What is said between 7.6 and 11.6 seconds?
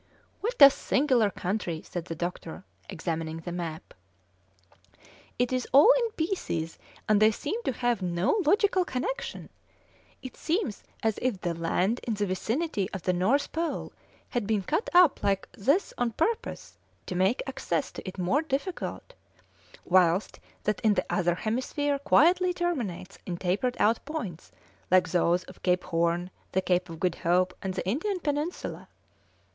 to have no logical connection. It seems as if the